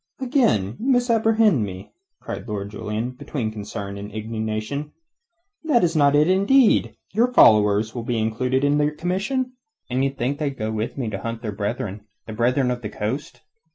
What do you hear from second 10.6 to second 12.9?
with me to hunt their brethren the Brethren of the